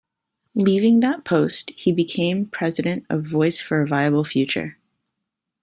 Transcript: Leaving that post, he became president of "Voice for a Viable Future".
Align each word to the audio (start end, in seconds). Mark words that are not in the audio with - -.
Leaving 0.55 0.99
that 0.99 1.23
post, 1.23 1.73
he 1.77 1.91
became 1.91 2.47
president 2.47 3.05
of 3.07 3.23
"Voice 3.23 3.59
for 3.61 3.83
a 3.83 3.87
Viable 3.87 4.23
Future". 4.23 4.79